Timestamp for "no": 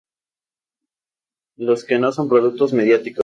1.99-2.11